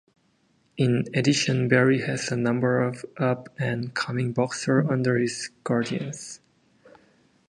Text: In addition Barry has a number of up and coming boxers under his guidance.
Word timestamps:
In 0.77 1.03
addition 1.13 1.67
Barry 1.67 2.01
has 2.01 2.31
a 2.31 2.35
number 2.35 2.79
of 2.81 3.05
up 3.17 3.49
and 3.59 3.93
coming 3.93 4.33
boxers 4.33 4.87
under 4.89 5.15
his 5.19 5.51
guidance. 5.63 6.39